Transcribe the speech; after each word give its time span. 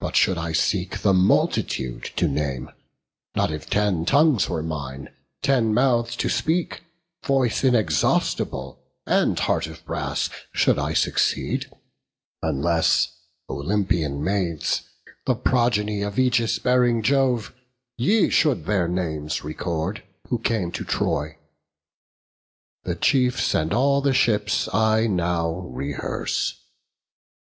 But 0.00 0.16
should 0.16 0.38
I 0.38 0.50
seek 0.50 1.02
the 1.02 1.12
multitude 1.14 2.02
to 2.16 2.26
name, 2.26 2.68
Not 3.36 3.52
if 3.52 3.70
ten 3.70 4.04
tongues 4.04 4.48
were 4.48 4.60
mine, 4.60 5.08
ten 5.40 5.72
mouths 5.72 6.16
to 6.16 6.28
speak, 6.28 6.82
Voice 7.24 7.62
inexhaustible, 7.62 8.82
and 9.06 9.38
heart 9.38 9.68
of 9.68 9.84
brass, 9.84 10.30
Should 10.52 10.80
I 10.80 10.94
succeed, 10.94 11.70
unless, 12.42 13.08
Olympian 13.48 14.24
maids, 14.24 14.82
The 15.26 15.36
progeny 15.36 16.02
of 16.02 16.18
aegis 16.18 16.58
bearing 16.58 17.04
Jove, 17.04 17.54
Ye 17.96 18.30
should 18.30 18.64
their 18.64 18.88
names 18.88 19.44
record, 19.44 20.02
who 20.26 20.40
came 20.40 20.72
to 20.72 20.84
Troy. 20.84 21.38
The 22.82 22.96
chiefs, 22.96 23.54
and 23.54 23.72
all 23.72 24.00
the 24.00 24.12
ships, 24.12 24.68
I 24.74 25.06
now 25.06 25.50
rehearse. 25.72 26.56